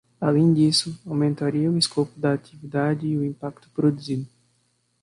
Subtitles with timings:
[0.19, 4.27] Além disso, aumentaria o escopo da atividade e o impacto produzido.